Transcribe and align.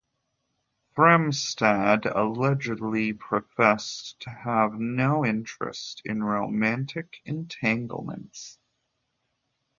Fremstad 0.97 2.07
allegedly 2.07 3.13
professed 3.13 4.19
to 4.21 4.31
have 4.31 4.79
no 4.79 5.23
interest 5.23 6.01
in 6.05 6.23
romantic 6.23 7.21
entanglements. 7.23 8.57